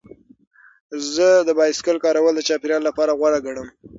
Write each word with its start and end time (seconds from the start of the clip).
زه 1.13 1.27
د 1.47 1.49
بایسکل 1.57 1.97
کارول 2.05 2.33
د 2.35 2.41
چاپیریال 2.49 2.81
لپاره 2.89 3.17
غوره 3.19 3.39
ګڼم. 3.45 3.67